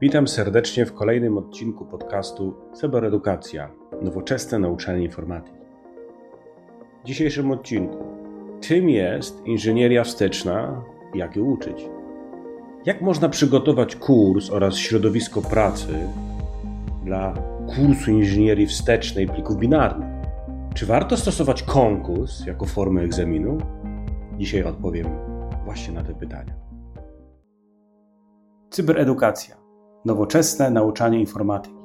[0.00, 3.70] Witam serdecznie w kolejnym odcinku podcastu Cyberedukacja
[4.02, 5.58] nowoczesne nauczanie informatyki.
[7.04, 8.04] W dzisiejszym odcinku
[8.60, 10.84] czym jest inżynieria wsteczna
[11.14, 11.88] i jak ją uczyć?
[12.86, 15.94] Jak można przygotować kurs oraz środowisko pracy
[17.04, 17.34] dla
[17.66, 20.08] kursu inżynierii wstecznej plików binarnych?
[20.74, 23.58] Czy warto stosować konkurs jako formę egzaminu?
[24.36, 25.06] Dzisiaj odpowiem
[25.64, 26.54] właśnie na te pytania.
[28.70, 29.67] Cyberedukacja.
[30.08, 31.76] Nowoczesne nauczanie informatyki.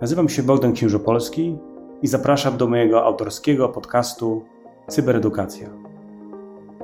[0.00, 1.58] Nazywam się Bogdan Księżopolski
[2.02, 4.44] i zapraszam do mojego autorskiego podcastu
[4.88, 5.68] Cyberedukacja.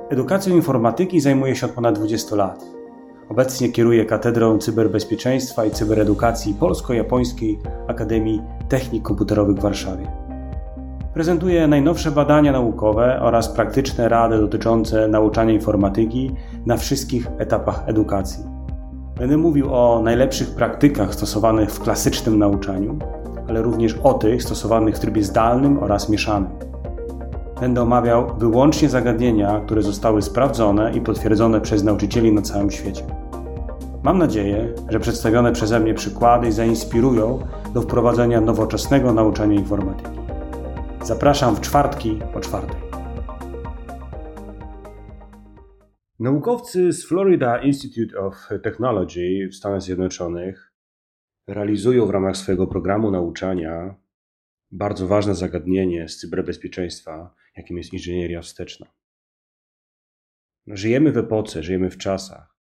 [0.09, 2.65] Edukacją informatyki zajmuję się od ponad 20 lat.
[3.29, 10.11] Obecnie kieruję Katedrą Cyberbezpieczeństwa i Cyberedukacji Polsko-Japońskiej Akademii Technik Komputerowych w Warszawie.
[11.13, 16.31] Prezentuję najnowsze badania naukowe oraz praktyczne rady dotyczące nauczania informatyki
[16.65, 18.56] na wszystkich etapach edukacji.
[19.19, 22.99] Będę mówił o najlepszych praktykach stosowanych w klasycznym nauczaniu,
[23.49, 26.49] ale również o tych stosowanych w trybie zdalnym oraz mieszanym.
[27.59, 33.03] Będę omawiał wyłącznie zagadnienia, które zostały sprawdzone i potwierdzone przez nauczycieli na całym świecie.
[34.03, 37.39] Mam nadzieję, że przedstawione przeze mnie przykłady zainspirują
[37.73, 40.09] do wprowadzenia nowoczesnego nauczania informatyki.
[41.03, 42.86] Zapraszam w czwartki o czwartej.
[46.19, 50.73] Naukowcy z Florida Institute of Technology w Stanach Zjednoczonych
[51.47, 53.95] realizują w ramach swojego programu nauczania
[54.71, 58.87] bardzo ważne zagadnienie z cyberbezpieczeństwa, jakim jest inżynieria wsteczna.
[60.67, 62.57] Żyjemy w epoce, żyjemy w czasach,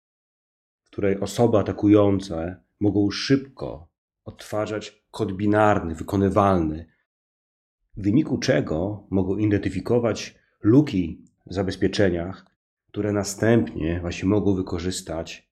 [0.82, 3.88] w której osoby atakujące mogą szybko
[4.24, 6.86] odtwarzać kod binarny, wykonywalny,
[7.96, 12.53] w wyniku czego mogą identyfikować luki w zabezpieczeniach,
[12.94, 15.50] które następnie właśnie mogą wykorzystać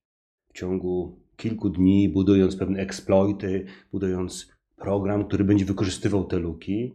[0.48, 6.94] w ciągu kilku dni, budując pewne exploity, budując program, który będzie wykorzystywał te luki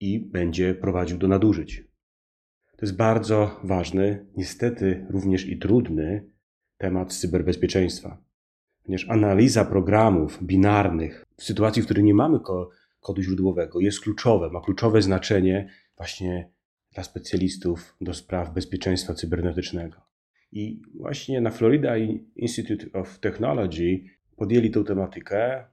[0.00, 1.84] i będzie prowadził do nadużyć.
[2.76, 6.30] To jest bardzo ważny, niestety również i trudny
[6.78, 8.22] temat cyberbezpieczeństwa.
[8.84, 12.40] Ponieważ analiza programów binarnych w sytuacji, w której nie mamy
[13.00, 16.57] kodu źródłowego jest kluczowe, ma kluczowe znaczenie właśnie
[16.94, 20.00] dla specjalistów do spraw bezpieczeństwa cybernetycznego.
[20.52, 21.96] I właśnie na Florida
[22.36, 24.00] Institute of Technology
[24.36, 25.64] podjęli tę tematykę,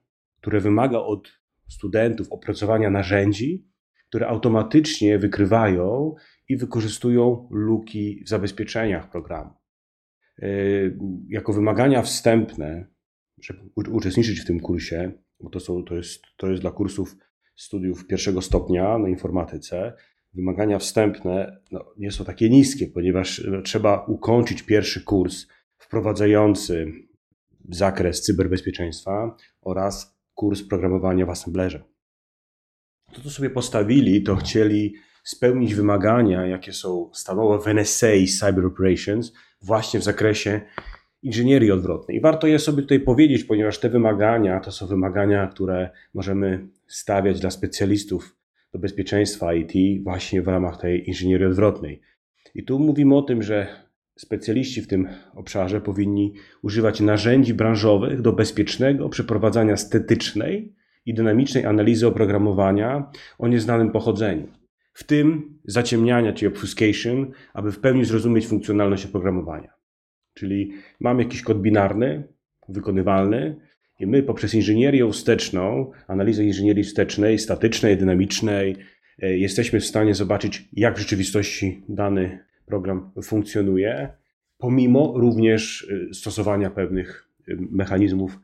[0.42, 1.31] która wymaga od
[1.68, 3.68] studentów opracowania narzędzi,
[4.09, 6.16] które automatycznie wykrywają
[6.50, 9.54] i wykorzystują luki w zabezpieczeniach programu.
[10.38, 10.98] Yy,
[11.30, 12.88] jako wymagania wstępne,
[13.42, 13.59] żeby
[13.92, 17.18] uczestniczyć w tym kursie, bo to, są, to, jest, to jest dla kursów
[17.56, 19.94] studiów pierwszego stopnia na informatyce,
[20.35, 25.47] wymagania wstępne no, nie są takie niskie, ponieważ no, trzeba ukończyć pierwszy kurs
[25.78, 26.91] wprowadzający
[27.69, 31.84] zakres cyberbezpieczeństwa oraz kurs programowania w assemblerze.
[33.13, 38.07] To, co sobie postawili, to chcieli spełnić wymagania, jakie są stanowe w NSA
[38.40, 40.62] Cyber Operations, właśnie w zakresie
[41.24, 42.18] inżynierii odwrotnej.
[42.18, 47.40] I warto je sobie tutaj powiedzieć, ponieważ te wymagania to są wymagania, które możemy stawiać
[47.40, 48.35] dla specjalistów
[48.75, 52.02] do bezpieczeństwa IT właśnie w ramach tej inżynierii odwrotnej.
[52.56, 53.68] I tu mówimy o tym, że
[54.16, 60.75] specjaliści w tym obszarze powinni używać narzędzi branżowych do bezpiecznego przeprowadzania stetycznej
[61.06, 64.47] i dynamicznej analizy oprogramowania o nieznanym pochodzeniu.
[64.94, 69.74] W tym zaciemniania, czy obfuscation, aby w pełni zrozumieć funkcjonalność oprogramowania.
[70.34, 72.28] Czyli mamy jakiś kod binarny,
[72.69, 73.56] wykonywalny,
[74.00, 78.75] i my poprzez inżynierię wsteczną, analizę inżynierii wstecznej, statycznej, dynamicznej,
[79.22, 84.09] e, jesteśmy w stanie zobaczyć, jak w rzeczywistości dany program funkcjonuje,
[84.57, 88.39] pomimo również e, stosowania pewnych e, mechanizmów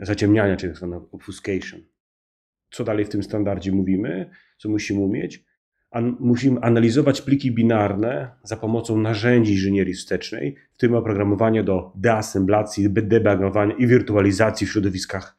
[0.00, 0.72] zaciemniania, czyli.
[0.72, 0.82] Tak
[1.12, 1.80] obfuscation.
[2.70, 5.44] Co dalej w tym standardzie mówimy, co musimy umieć?
[5.90, 12.90] An, musimy analizować pliki binarne za pomocą narzędzi inżynierii wstecznej, w tym oprogramowania do deassemblacji,
[12.90, 15.36] debugowania i wirtualizacji w środowiskach,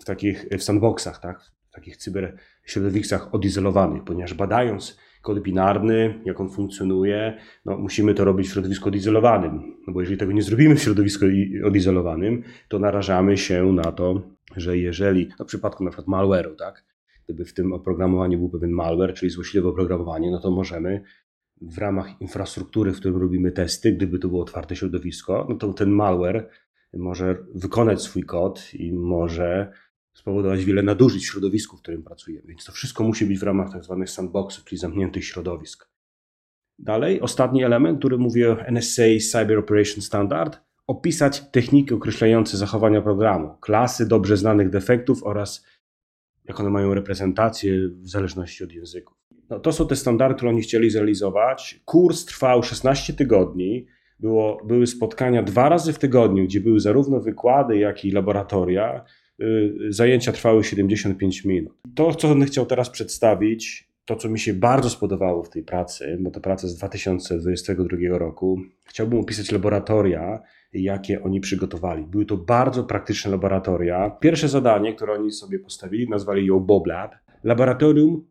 [0.00, 1.40] w takich w sandboxach, tak?
[1.68, 8.24] w takich cyber środowiskach odizolowanych, ponieważ badając kod binarny, jak on funkcjonuje, no, musimy to
[8.24, 9.76] robić w środowisku odizolowanym.
[9.86, 11.24] No bo jeżeli tego nie zrobimy w środowisku
[11.64, 14.22] odizolowanym, to narażamy się na to,
[14.56, 16.84] że jeżeli, no w przypadku na przykład malware'u, tak,
[17.28, 21.02] gdyby w tym oprogramowaniu był pewien malware, czyli złośliwe oprogramowanie, no to możemy
[21.60, 25.90] w ramach infrastruktury, w którym robimy testy, gdyby to było otwarte środowisko, no to ten
[25.90, 26.50] malware
[26.94, 29.72] może wykonać swój kod i może
[30.12, 32.48] spowodować wiele nadużyć w środowisku, w którym pracujemy.
[32.48, 35.88] Więc to wszystko musi być w ramach tak zwanych sandboxów, czyli zamkniętych środowisk.
[36.78, 39.02] Dalej, ostatni element, który mówię NSA
[39.32, 45.64] Cyber Operation Standard, opisać techniki określające zachowania programu, klasy dobrze znanych defektów oraz
[46.48, 49.16] jak one mają reprezentację w zależności od języków.
[49.50, 51.80] No, to są te standardy, które oni chcieli zrealizować.
[51.84, 53.86] Kurs trwał 16 tygodni.
[54.20, 59.04] Było, były spotkania dwa razy w tygodniu, gdzie były zarówno wykłady, jak i laboratoria.
[59.42, 61.72] Y, zajęcia trwały 75 minut.
[61.94, 66.18] To, co będę chciał teraz przedstawić, to, co mi się bardzo spodobało w tej pracy,
[66.20, 72.06] bo to praca z 2022 roku, chciałbym opisać laboratoria, jakie oni przygotowali.
[72.06, 74.10] Były to bardzo praktyczne laboratoria.
[74.10, 77.14] Pierwsze zadanie, które oni sobie postawili, nazwali ją Bob Lab.
[77.44, 78.26] Laboratorium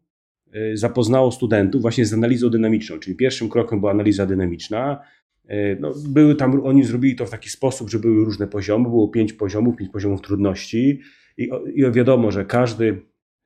[0.55, 5.01] y, zapoznało studentów właśnie z analizą dynamiczną, czyli pierwszym krokiem była analiza dynamiczna.
[5.51, 9.07] Y, no, były tam, oni zrobili to w taki sposób, że były różne poziomy, było
[9.07, 10.99] pięć poziomów, pięć poziomów trudności
[11.37, 13.01] i, i wiadomo, że każdy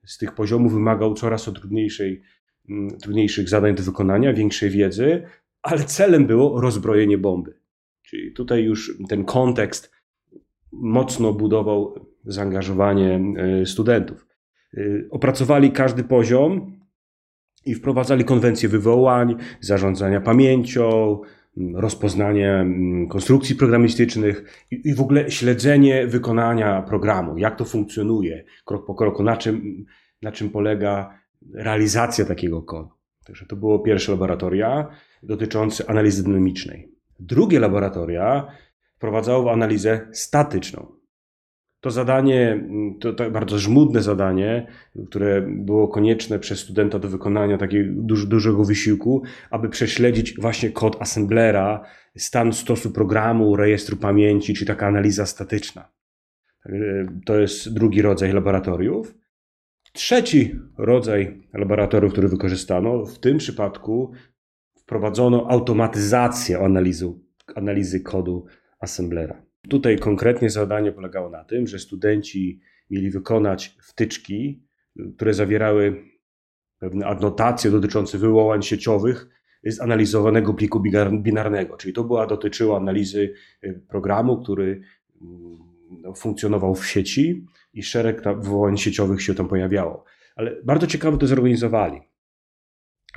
[0.05, 2.21] z tych poziomów wymagał coraz o trudniejszej,
[2.69, 5.23] mm, trudniejszych zadań do wykonania, większej wiedzy,
[5.61, 7.59] ale celem było rozbrojenie bomby.
[8.01, 9.91] Czyli tutaj już ten kontekst
[10.71, 11.95] mocno budował
[12.25, 14.27] zaangażowanie e, studentów.
[14.77, 16.79] E, opracowali każdy poziom
[17.65, 21.19] i wprowadzali konwencję wywołań, zarządzania pamięcią,
[21.73, 22.65] rozpoznanie
[23.09, 29.37] konstrukcji programistycznych i w ogóle śledzenie wykonania programu, jak to funkcjonuje krok po kroku, na
[29.37, 29.85] czym,
[30.21, 31.19] na czym polega
[31.53, 32.89] realizacja takiego kodu.
[33.25, 34.87] Także to było pierwsze laboratoria
[35.23, 36.91] dotyczące analizy dynamicznej.
[37.19, 38.47] Drugie laboratoria
[38.95, 41.00] wprowadzało analizę statyczną.
[41.81, 42.63] To zadanie,
[42.99, 44.67] to, to bardzo żmudne zadanie,
[45.09, 51.01] które było konieczne przez studenta do wykonania takiego duż, dużego wysiłku, aby prześledzić właśnie kod
[51.01, 51.83] assemblera,
[52.17, 55.91] stan stosu programu, rejestru pamięci, czy taka analiza statyczna.
[57.25, 59.15] To jest drugi rodzaj laboratoriów.
[59.93, 64.11] Trzeci rodzaj laboratoriów, który wykorzystano, w tym przypadku
[64.75, 67.13] wprowadzono automatyzację analizy,
[67.55, 68.45] analizy kodu
[68.79, 69.50] assemblera.
[69.69, 74.63] Tutaj konkretnie zadanie polegało na tym, że studenci mieli wykonać wtyczki,
[75.15, 76.03] które zawierały
[76.79, 79.27] pewne adnotacje dotyczące wywołań sieciowych
[79.63, 80.79] z analizowanego pliku
[81.11, 81.77] binarnego.
[81.77, 84.81] Czyli to była, dotyczyło analizy y, programu, który
[85.21, 85.57] mm,
[86.01, 90.03] no, funkcjonował w sieci i szereg wywołań sieciowych się tam pojawiało.
[90.35, 92.01] Ale bardzo ciekawe to zorganizowali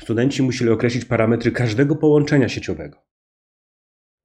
[0.02, 3.03] studenci musieli określić parametry każdego połączenia sieciowego.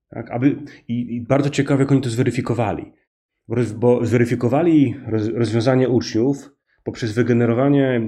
[0.09, 0.56] Tak, aby,
[0.88, 2.94] i, i bardzo ciekawe, jak oni to zweryfikowali.
[3.47, 6.50] Bo, bo zweryfikowali roz, rozwiązanie uczniów
[6.83, 8.01] poprzez wygenerowanie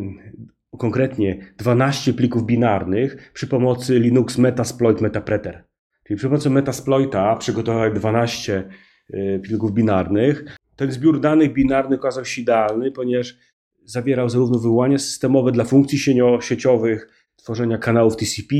[0.77, 5.63] konkretnie 12 plików binarnych przy pomocy Linux Metasploit Metapreter.
[6.03, 8.69] Czyli przy pomocy Metasploita przygotowali 12
[9.13, 10.45] y, plików binarnych.
[10.75, 13.37] Ten zbiór danych binarnych okazał się idealny, ponieważ
[13.83, 15.99] zawierał zarówno wywołania systemowe dla funkcji
[16.41, 18.55] sieciowych, tworzenia kanałów TCP,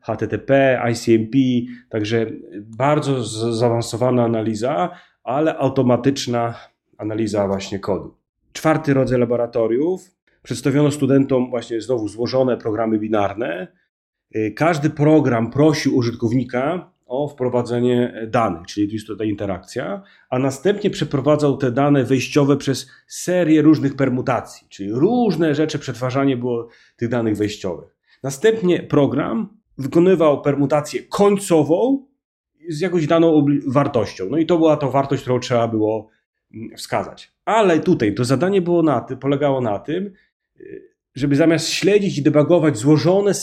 [0.00, 1.38] HTTP, ICMP,
[1.88, 2.26] także
[2.60, 4.90] bardzo zaawansowana analiza,
[5.24, 6.54] ale automatyczna
[6.98, 8.14] analiza właśnie kodu.
[8.52, 10.10] Czwarty rodzaj laboratoriów.
[10.42, 13.68] Przedstawiono studentom właśnie znowu złożone programy binarne.
[14.56, 21.56] Każdy program prosił użytkownika o wprowadzenie danych, czyli jest to ta interakcja, a następnie przeprowadzał
[21.56, 27.93] te dane wejściowe przez serię różnych permutacji, czyli różne rzeczy przetwarzanie było tych danych wejściowych.
[28.24, 29.48] Następnie program
[29.78, 32.06] wykonywał permutację końcową
[32.68, 34.26] z jakąś daną wartością.
[34.30, 36.08] No i to była to wartość, którą trzeba było
[36.54, 37.32] mm, wskazać.
[37.44, 40.12] Ale tutaj to zadanie było na tym, polegało na tym,
[40.60, 43.34] y, żeby zamiast śledzić i debugować złożone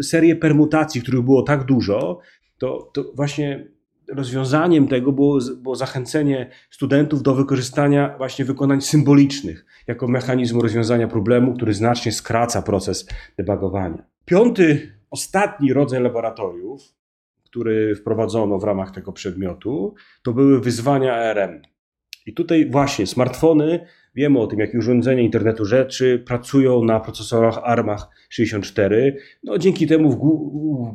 [0.00, 2.18] serie permutacji, których było tak dużo,
[2.58, 3.68] to, to właśnie
[4.08, 11.54] rozwiązaniem tego było, było zachęcenie studentów do wykorzystania właśnie wykonań symbolicznych jako mechanizmu rozwiązania problemu,
[11.54, 14.04] który znacznie skraca proces debugowania.
[14.24, 16.82] Piąty, ostatni rodzaj laboratoriów,
[17.44, 21.62] który wprowadzono w ramach tego przedmiotu, to były wyzwania ARM.
[22.26, 28.08] I tutaj właśnie smartfony, wiemy o tym, jak urządzenia internetu rzeczy pracują na procesorach ARMach
[28.28, 29.16] 64.
[29.42, 30.16] No, dzięki temu,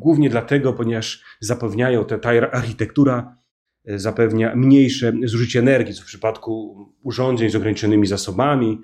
[0.01, 3.37] głównie dlatego, ponieważ zapewniają, te, ta architektura
[3.85, 8.77] e, zapewnia mniejsze zużycie energii, co w przypadku urządzeń z ograniczonymi zasobami,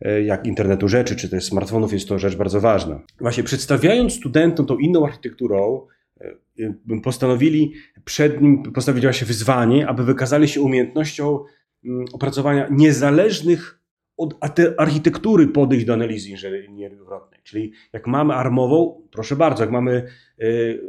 [0.00, 3.00] E, jak internetu rzeczy, czy też smartfonów, jest to rzecz bardzo ważna.
[3.20, 5.86] Właśnie przedstawiając studentom tą inną architekturą,
[6.20, 7.72] e, postanowili
[8.04, 11.44] przed nim, postawiła się wyzwanie, aby wykazali się umiejętnością
[12.12, 13.80] opracowania niezależnych
[14.16, 14.34] od
[14.78, 17.40] architektury podejść do analizy inżynierii wywrotnej.
[17.42, 20.06] Czyli jak mamy armową, proszę bardzo, jak mamy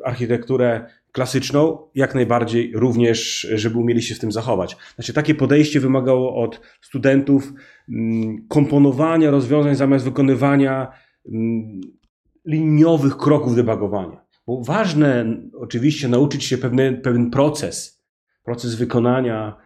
[0.06, 4.78] architekturę klasyczną, jak najbardziej również, żeby umieli się w tym zachować.
[4.96, 7.54] Znaczy, takie podejście wymagało od studentów
[7.90, 10.92] mm, komponowania rozwiązań zamiast wykonywania
[11.26, 11.82] mm,
[12.46, 14.26] liniowych kroków debugowania.
[14.48, 18.04] Bo ważne oczywiście nauczyć się pewny, pewien proces,
[18.44, 19.58] proces wykonania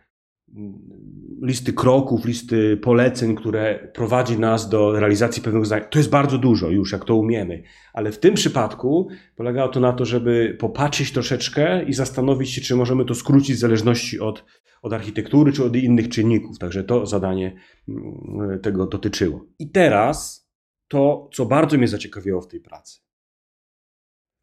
[1.42, 5.88] listy kroków, listy poleceń, które prowadzi nas do realizacji pewnego zadania.
[5.88, 7.64] To jest bardzo dużo już, jak to umiemy.
[7.94, 12.76] Ale w tym przypadku polegało to na to, żeby popatrzeć troszeczkę i zastanowić się, czy
[12.76, 14.46] możemy to skrócić w zależności od,
[14.82, 16.60] od architektury czy od innych czynników.
[16.60, 17.56] Także to zadanie
[17.90, 19.46] mm, tego dotyczyło.
[19.60, 20.50] I teraz
[20.88, 23.00] to, co bardzo mnie zaciekawiło w tej pracy.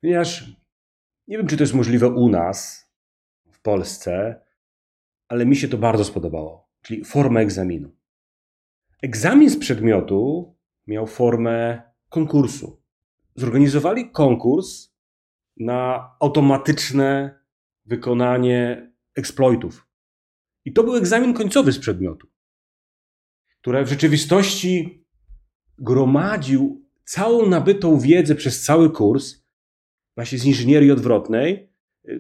[0.00, 0.56] Ponieważ
[1.28, 2.82] nie wiem, czy to jest możliwe u nas,
[3.52, 4.40] w Polsce,
[5.28, 7.90] ale mi się to bardzo spodobało, czyli formę egzaminu.
[9.02, 10.54] Egzamin z przedmiotu
[10.86, 12.82] miał formę konkursu.
[13.34, 14.92] Zorganizowali konkurs
[15.56, 17.38] na automatyczne
[17.84, 19.88] wykonanie exploitów.
[20.64, 22.28] I to był egzamin końcowy z przedmiotu,
[23.60, 25.04] który w rzeczywistości
[25.78, 29.34] gromadził całą nabytą wiedzę przez cały kurs,
[30.16, 31.72] właśnie z inżynierii odwrotnej,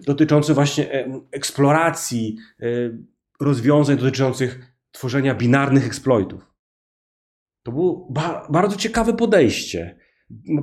[0.06, 2.36] dotyczący właśnie eksploracji
[3.42, 6.52] rozwiązań dotyczących tworzenia binarnych exploitów.
[7.62, 9.98] To było ba bardzo ciekawe podejście,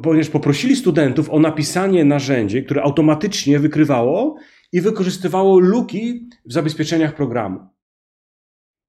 [0.04, 4.36] ponieważ poprosili studentów o napisanie narzędzie, które automatycznie wykrywało
[4.72, 7.60] i wykorzystywało luki w zabezpieczeniach programu.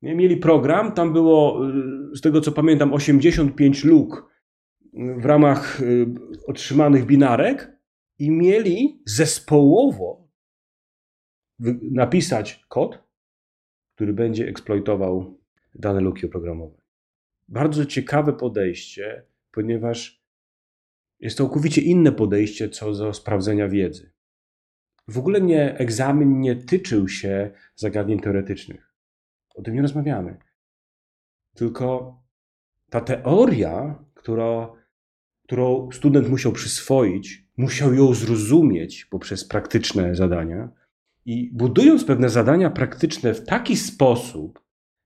[0.03, 1.73] Mieli program, tam było, e,
[2.17, 4.31] z tego co pamiętam, 85 luk
[4.93, 5.81] w ramach
[6.47, 7.73] otrzymanych binarek
[8.19, 10.29] i mieli zespołowo
[11.93, 13.10] napisać kod,
[14.01, 15.39] który będzie eksploitował
[15.75, 16.77] dane luki oprogramowe.
[17.49, 20.25] Bardzo ciekawe podejście, ponieważ
[21.19, 24.13] jest całkowicie inne podejście co do sprawdzenia wiedzy.
[25.09, 28.95] W ogóle nie, egzamin nie tyczył się zagadnień teoretycznych.
[29.55, 30.37] O tym nie rozmawiamy.
[31.55, 32.19] Tylko
[32.91, 34.73] ta teoria, która,
[35.45, 40.80] którą student musiał przyswoić, musiał ją zrozumieć poprzez praktyczne zadania,
[41.25, 44.61] i budując pewne zadania praktyczne w taki sposób,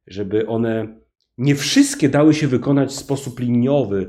[0.06, 1.04] żeby one
[1.38, 4.08] nie wszystkie dały się wykonać w sposób liniowy,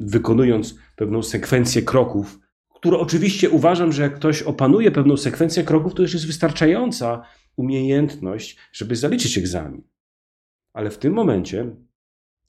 [0.00, 2.40] wykonując pewną sekwencję kroków,
[2.74, 7.22] które oczywiście uważam, że jak ktoś opanuje pewną sekwencję kroków, to już jest wystarczająca
[7.56, 9.82] umiejętność, żeby zaliczyć egzamin.
[10.72, 11.76] Ale w tym momencie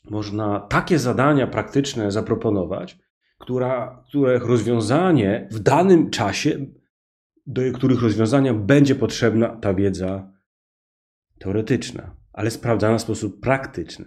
[0.09, 2.99] można takie zadania praktyczne zaproponować,
[3.37, 6.65] która, których rozwiązanie w danym czasie
[7.45, 10.31] do których rozwiązania będzie potrzebna ta wiedza
[11.39, 14.05] teoretyczna, ale sprawdzana w sposób praktyczny.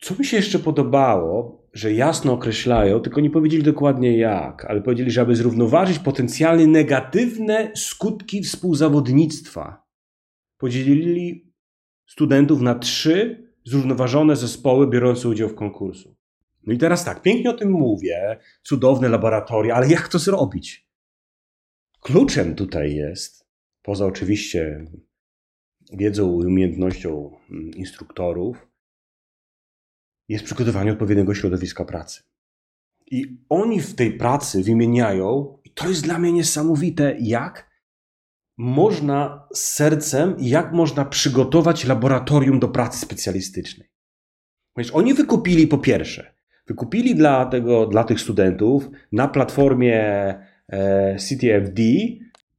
[0.00, 5.10] Co mi się jeszcze podobało, że jasno określają, tylko nie powiedzieli dokładnie jak, ale powiedzieli,
[5.10, 9.86] że aby zrównoważyć potencjalnie negatywne skutki współzawodnictwa,
[10.58, 11.52] podzielili
[12.06, 16.16] studentów na trzy zrównoważone zespoły biorące udział w konkursu.
[16.66, 20.87] No i teraz tak, pięknie o tym mówię, cudowne laboratoria, ale jak to zrobić?
[22.00, 23.48] Kluczem tutaj jest,
[23.82, 24.84] poza oczywiście
[25.92, 28.68] wiedzą i umiejętnością mm, instruktorów,
[30.28, 32.22] jest przygotowanie odpowiedniego środowiska pracy.
[33.10, 37.70] I oni w tej pracy wymieniają, i to jest dla mnie niesamowite, jak
[38.56, 43.88] można sercem, jak można przygotować laboratorium do pracy specjalistycznej.
[44.72, 46.34] Ponieważ oni wykupili po pierwsze,
[46.66, 50.34] wykupili dla, tego, dla tych studentów na platformie
[51.18, 51.82] CTFD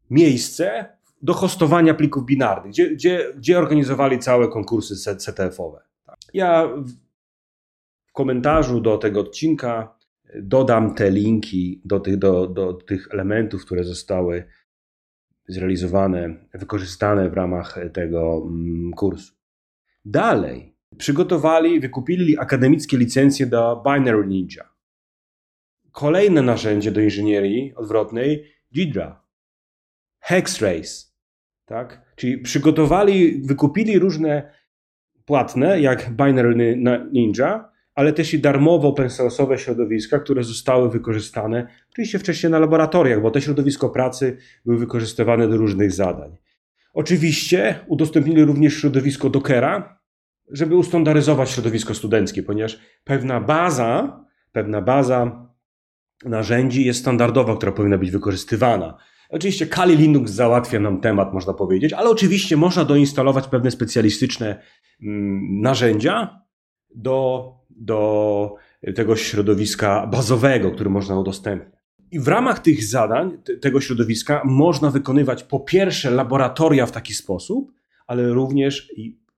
[0.10, 0.86] miejsce
[1.22, 5.82] do hostowania plików binarnych, gdzie, gdzie, gdzie organizowali całe konkursy CTF-owe.
[6.34, 6.70] Ja
[8.08, 10.00] w komentarzu do tego odcinka
[10.36, 14.44] dodam te linki do tych, do, do tych elementów, które zostały
[15.48, 19.34] zrealizowane, wykorzystane w ramach tego mm, kursu.
[20.06, 24.70] Dalej przygotowali, wykupili akademickie licencje do Binary Ninja
[26.00, 29.24] kolejne narzędzie do inżynierii odwrotnej, Gidra,
[30.20, 31.08] Hextrace,
[31.66, 32.02] tak?
[32.16, 34.52] Czyli przygotowali, wykupili różne
[35.26, 36.78] płatne, jak Binary
[37.12, 43.22] Ninja, ale też i darmowo open source'owe środowiska, które zostały wykorzystane, oczywiście wcześniej na laboratoriach,
[43.22, 46.38] bo te środowisko pracy były wykorzystywane do różnych zadań.
[46.94, 50.00] Oczywiście udostępnili również środowisko Dockera,
[50.52, 55.49] żeby ustandaryzować środowisko studenckie, ponieważ pewna baza, pewna baza
[56.26, 58.98] narzędzi jest standardowa, która powinna być wykorzystywana.
[59.30, 64.62] Oczywiście Kali Linux załatwia nam temat, można powiedzieć, ale oczywiście można doinstalować pewne specjalistyczne
[65.04, 66.42] mm, narzędzia
[66.96, 68.56] do, do
[68.96, 71.80] tego środowiska bazowego, który można udostępniać.
[72.12, 77.72] I w ramach tych zadań, tego środowiska, można wykonywać po pierwsze laboratoria w taki sposób,
[78.08, 78.94] ale również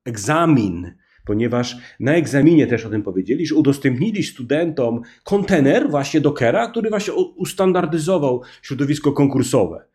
[0.06, 0.92] egzamin
[1.32, 7.14] ponieważ na egzaminie też o tym powiedzieli, że udostępnili studentom kontener właśnie Dockera, który właśnie
[7.14, 9.86] ustandardyzował środowisko konkursowe.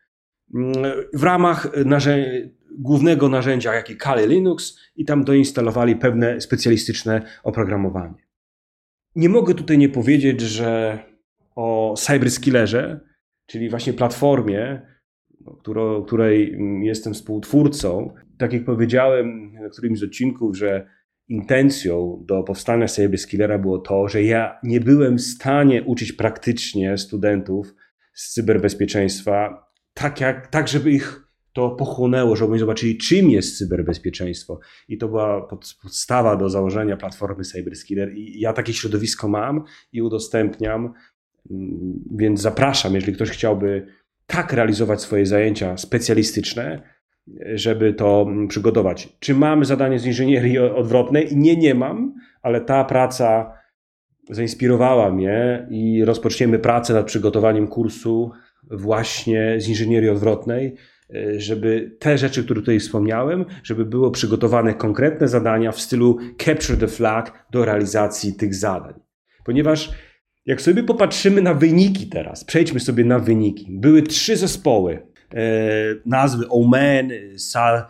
[1.14, 2.26] w ramach narzę
[2.78, 8.26] głównego narzędzia, jakie Kali Linux i tam doinstalowali pewne specjalistyczne oprogramowanie.
[9.16, 10.98] Nie mogę tutaj nie powiedzieć, że
[11.56, 13.00] o Cyberskillerze,
[13.46, 14.82] czyli właśnie platformie,
[15.40, 20.95] no, której jestem współtwórcą, tak jak powiedziałem na którymś z odcinków, że
[21.28, 27.74] intencją do powstania Cyberskillera było to, że ja nie byłem w stanie uczyć praktycznie studentów
[28.14, 34.60] z cyberbezpieczeństwa tak, jak, tak żeby ich to pochłonęło, żeby oni zobaczyli, czym jest cyberbezpieczeństwo.
[34.88, 35.48] I to była
[35.82, 38.12] podstawa do założenia platformy Cyberskiller.
[38.14, 40.92] I ja takie środowisko mam i udostępniam,
[41.50, 43.86] mm, więc zapraszam, jeżeli ktoś chciałby
[44.26, 46.95] tak realizować swoje zajęcia specjalistyczne,
[47.54, 49.08] żeby to mm, przygotować.
[49.18, 51.28] Czy mam zadanie z inżynierii odwrotnej?
[51.36, 53.52] Nie, nie mam, ale ta praca
[54.30, 58.30] zainspirowała mnie i rozpoczniemy pracę nad przygotowaniem kursu
[58.70, 60.76] właśnie z inżynierii odwrotnej
[61.14, 66.78] E, żeby te rzeczy, które tutaj wspomniałem, żeby było przygotowane konkretne zadania w stylu capture
[66.78, 68.94] the flag do realizacji tych zadań.
[69.44, 69.90] Ponieważ
[70.46, 73.66] jak sobie popatrzymy na wyniki teraz, przejdźmy sobie na wyniki.
[73.70, 75.06] Były trzy zespoły,
[76.06, 77.10] nazwy Omen,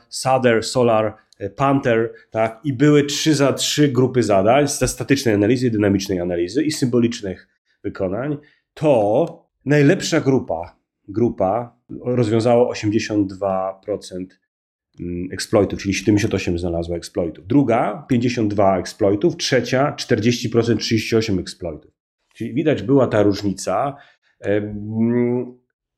[0.08, 2.60] Souther, Solar, e, Panther, tak?
[2.64, 7.48] i były trzy za trzy grupy zadań ze statycznej analizy, dynamicznej analizy i symbolicznych
[7.84, 8.36] wykonań.
[8.74, 10.76] To najlepsza grupa,
[11.08, 13.26] grupa rozwiązało 82%
[15.00, 17.46] mm, exploitów, czyli 78 znalazło exploitów.
[17.46, 21.90] Druga 52 exploitów, trzecia 40%, 38 exploitów.
[22.34, 23.96] Czyli widać była ta różnica.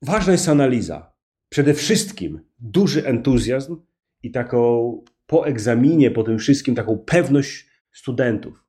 [0.01, 1.08] Ważna jest analiza.
[1.49, 3.77] Przede wszystkim duży entuzjazm
[4.23, 8.65] i taką po egzaminie, po tym wszystkim, taką pewność studentów.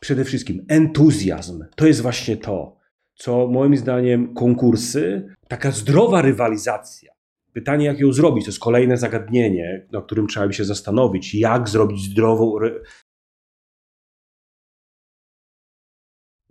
[0.00, 1.64] Przede wszystkim entuzjazm.
[1.76, 2.76] To jest właśnie to
[3.16, 7.12] co moim zdaniem konkursy, taka zdrowa rywalizacja.
[7.52, 11.68] Pytanie, jak ją zrobić, to jest kolejne zagadnienie, na którym trzeba by się zastanowić, jak
[11.68, 12.58] zrobić zdrową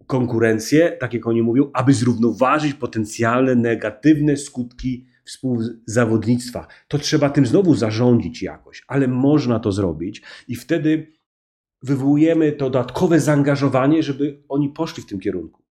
[0.07, 6.67] konkurencję, tak jak oni mówią, aby zrównoważyć potencjalne negatywne skutki współzawodnictwa.
[6.88, 11.13] To trzeba tym znowu zarządzić jakoś, ale można to zrobić i wtedy
[11.83, 15.65] wywołujemy to dodatkowe zaangażowanie, żeby oni poszli w tym kierunku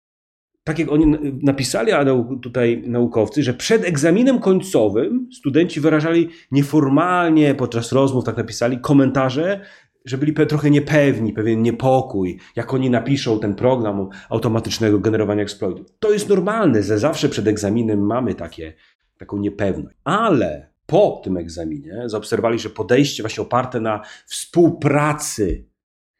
[0.64, 1.06] tak jak oni
[1.42, 2.04] napisali, a
[2.42, 9.60] tutaj naukowcy, że przed egzaminem końcowym studenci wyrażali nieformalnie podczas rozmów, tak napisali, komentarze,
[10.04, 15.86] że byli trochę niepewni, pewien niepokój, jak oni napiszą ten program automatycznego generowania exploitów.
[15.98, 18.72] To jest normalne, że zawsze przed egzaminem mamy takie,
[19.20, 19.96] taką niepewność.
[20.04, 25.68] Ale po tym egzaminie zaobserwowali, że podejście właśnie oparte na współpracy,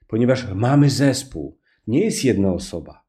[0.06, 3.00] ponieważ mamy zespół, nie jest jedna osoba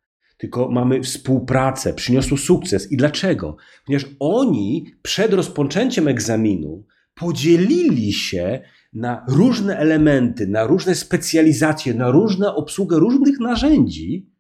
[0.42, 2.92] tylko mamy współpracę, przyniosło sukces.
[2.92, 3.58] I dlaczego?
[3.86, 8.62] Ponieważ oni przed rozpoczęciem egzaminu podzielili się
[8.94, 14.32] na różne elementy, na różne specjalizacje, na różne obsługę różnych narzędzi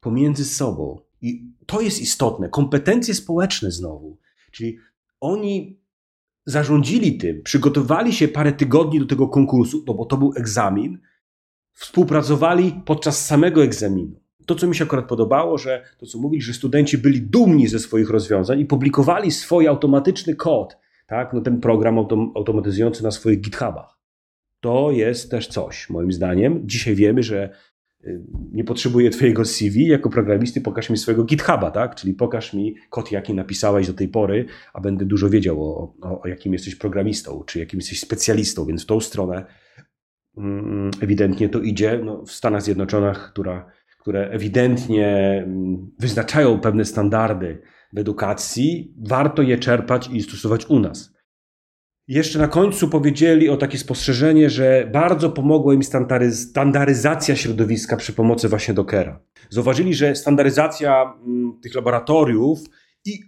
[0.00, 1.00] pomiędzy sobą.
[1.20, 2.48] I to jest istotne.
[2.48, 4.18] Kompetencje społeczne znowu.
[4.56, 4.78] Czyli
[5.20, 5.80] oni
[6.46, 10.98] zarządzili tym, przygotowali się parę tygodni do tego konkursu, no bo to był egzamin,
[11.72, 16.52] współpracowali podczas samego egzaminu to, co mi się akurat podobało, że to, co mówili, że
[16.52, 21.98] studenci byli dumni ze swoich rozwiązań i publikowali swój automatyczny kod, tak, no ten program
[21.98, 23.98] autom automatyzujący na swoich GitHubach.
[24.60, 26.60] To jest też coś, moim zdaniem.
[26.64, 27.50] Dzisiaj wiemy, że
[28.52, 31.94] nie potrzebuję twojego CV jako programisty, pokaż mi swojego GitHuba, tak?
[31.94, 36.22] Czyli pokaż mi kod, jaki napisałeś do tej pory, a będę dużo wiedział o, o,
[36.22, 39.44] o jakim jesteś programistą, czy jakim jesteś specjalistą, więc w tą stronę
[40.36, 42.00] mm, ewidentnie to idzie.
[42.04, 43.70] No, w Stanach Zjednoczonych, która
[44.06, 51.15] które ewidentnie mm, wyznaczają pewne standardy w edukacji, warto je czerpać i stosować u nas.
[52.08, 55.82] Jeszcze na końcu powiedzieli o takie spostrzeżenie, że bardzo pomogła im
[56.32, 59.20] standaryzacja środowiska przy pomocy właśnie Dockera.
[59.50, 62.58] Zauważyli, że standaryzacja mm, tych laboratoriów
[63.04, 63.20] i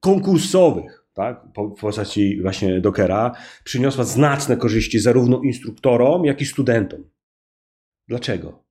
[0.00, 1.44] konkursowych, tak,
[1.76, 3.32] w postaci właśnie Dockera,
[3.64, 7.04] przyniosła znaczne korzyści zarówno instruktorom, jak i studentom.
[8.08, 8.64] Dlaczego?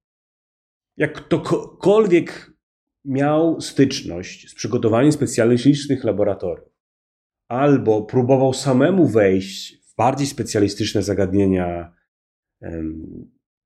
[0.97, 2.51] jak ktokolwiek
[3.05, 6.72] miał styczność z przygotowaniem specjalistycznych laboratoriów,
[7.47, 11.93] albo próbował samemu wejść w bardziej specjalistyczne zagadnienia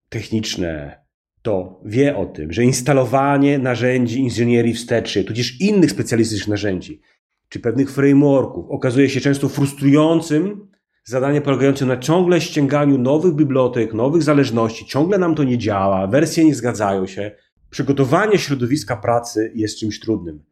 [0.09, 1.01] techniczne,
[1.41, 7.01] to wie o tym, że instalowanie narzędzi inżynierii wsteczy, tudzież innych specjalistycznych narzędzi,
[7.49, 10.67] czy pewnych frameworków, okazuje się często frustrującym
[11.03, 16.45] zadanie polegające na ciągle ściąganiu nowych bibliotek, nowych zależności, ciągle nam to nie działa, wersje
[16.45, 17.31] nie zgadzają się.
[17.69, 20.43] Przygotowanie środowiska pracy jest czymś trudnym.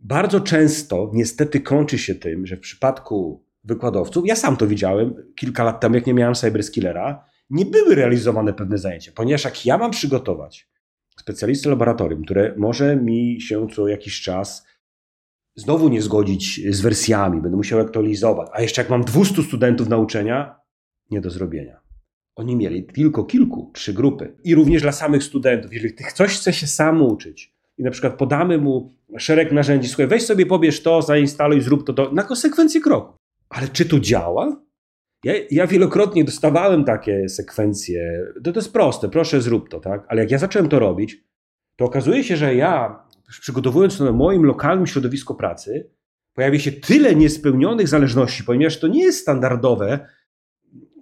[0.00, 5.64] Bardzo często niestety kończy się tym, że w przypadku wykładowców, ja sam to widziałem kilka
[5.64, 9.90] lat temu, jak nie miałem cyberskillera, nie były realizowane pewne zajęcia, ponieważ jak ja mam
[9.90, 10.68] przygotować
[11.20, 14.66] specjalistę laboratorium, które może mi się co jakiś czas
[15.56, 20.60] znowu nie zgodzić z wersjami, będę musiał aktualizować, a jeszcze jak mam 200 studentów nauczenia,
[21.10, 21.80] nie do zrobienia.
[22.36, 24.36] Oni mieli tylko kilku, trzy grupy.
[24.44, 28.58] I również dla samych studentów, jeżeli ktoś chce się sam uczyć i na przykład podamy
[28.58, 33.16] mu szereg narzędzi, słuchaj, weź sobie, pobierz to, zainstaluj, zrób to, to na konsekwencję kroku.
[33.48, 34.62] Ale czy to działa?
[35.24, 38.26] Ja, ja, wielokrotnie dostawałem takie sekwencje.
[38.44, 40.04] To, to jest proste, proszę zrób to, tak?
[40.08, 41.24] Ale jak ja zacząłem to robić,
[41.76, 43.02] to okazuje się, że ja,
[43.40, 45.90] przygotowując to na moim lokalnym środowisku pracy,
[46.34, 50.08] pojawi się tyle niespełnionych zależności, ponieważ to nie jest standardowe,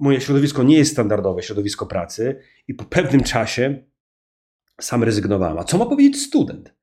[0.01, 3.85] moje środowisko nie jest standardowe środowisko pracy i po pewnym czasie
[4.81, 5.59] sam rezygnowałem.
[5.59, 6.75] A co ma powiedzieć student?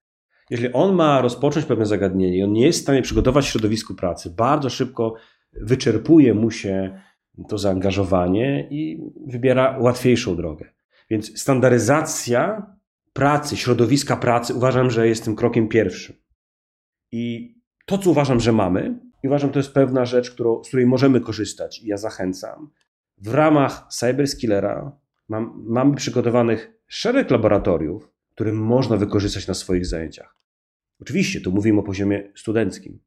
[0.49, 4.29] Jeżeli on ma rozpocząć pewne zagadnienie i on nie jest w stanie przygotować środowisku pracy,
[4.29, 5.15] bardzo szybko
[5.61, 7.01] wyczerpuje mu się
[7.49, 10.73] to zaangażowanie i wybiera łatwiejszą drogę.
[11.09, 12.65] Więc standaryzacja
[13.13, 16.15] pracy, środowiska pracy uważam, że jest tym krokiem pierwszym.
[17.11, 20.85] I to, co uważam, że mamy, i uważam, to jest pewna rzecz, którą, z której
[20.85, 22.69] możemy korzystać i ja zachęcam.
[23.17, 24.97] W ramach Cyberskillera
[25.29, 30.35] mam, mamy przygotowanych szereg laboratoriów, które można wykorzystać na swoich zajęciach.
[31.01, 32.99] Oczywiście, tu mówimy o poziomie studenckim.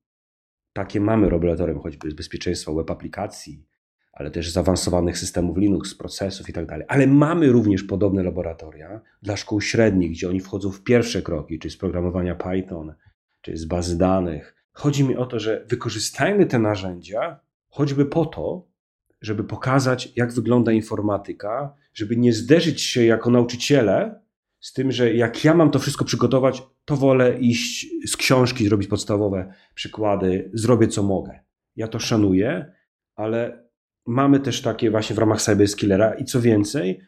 [0.73, 3.67] Takie mamy laboratorium, choćby z bezpieczeństwa web aplikacji,
[4.13, 6.69] ale też zaawansowanych systemów Linux, procesów i tak.
[6.89, 11.71] Ale mamy również podobne laboratoria dla szkół średnich, gdzie oni wchodzą w pierwsze kroki, czy
[11.71, 12.95] z programowania Python,
[13.41, 14.55] czy z bazy danych.
[14.73, 18.67] Chodzi mi o to, że wykorzystajmy te narzędzia choćby po to,
[19.21, 24.21] żeby pokazać, jak wygląda informatyka, żeby nie zderzyć się jako nauczyciele
[24.61, 28.89] z tym, że jak ja mam to wszystko przygotować, to wolę iść z książki, zrobić
[28.89, 31.41] podstawowe przykłady, zrobię co mogę.
[31.77, 32.73] Ja to szanuję,
[33.15, 33.69] ale
[34.07, 37.01] mamy też takie właśnie w ramach Cyberskillera i co więcej,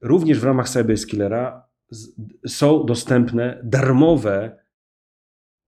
[0.00, 1.68] również w ramach Cyberskillera
[2.46, 4.58] są dostępne darmowe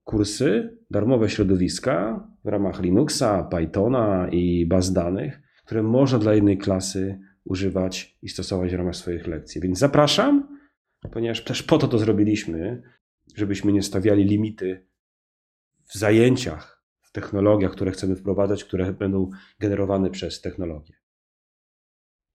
[0.04, 7.18] kursy, darmowe środowiska w ramach Linuxa, Pythona i baz danych, które można dla jednej klasy
[7.44, 9.60] używać i stosować w ramach swoich lekcji.
[9.60, 10.58] Więc zapraszam,
[11.12, 12.82] ponieważ też po to to zrobiliśmy,
[13.36, 14.86] żebyśmy nie stawiali limity
[15.84, 20.94] w zajęciach, w technologiach, które chcemy wprowadzać, które będą generowane przez technologię.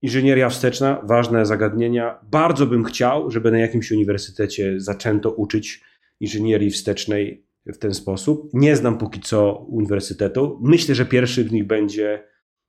[0.02, 2.20] Inżynieria wsteczna, ważne zagadnienia.
[2.24, 5.84] Bardzo bym chciał, żeby na jakimś uniwersytecie zaczęto uczyć
[6.20, 8.50] inżynierii wstecznej w ten sposób.
[8.54, 10.60] Nie znam póki co uniwersytetu.
[10.64, 12.24] Myślę, że pierwszy z nich będzie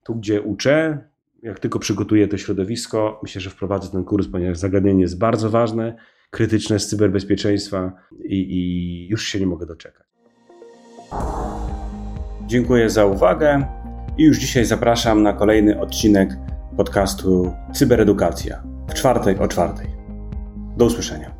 [0.04, 1.07] tu, gdzie uczę.
[1.42, 5.96] Jak tylko przygotuję to środowisko, myślę, że wprowadzę ten kurs, ponieważ zagadnienie jest bardzo ważne,
[6.30, 7.92] krytyczne z cyberbezpieczeństwa
[8.24, 10.06] i, i już się nie mogę doczekać.
[12.46, 13.64] Dziękuję za uwagę
[14.18, 16.30] i już dzisiaj zapraszam na kolejny odcinek
[16.76, 19.86] podcastu Cyberedukacja w czwartek o czwartej.
[20.76, 21.37] Do usłyszenia.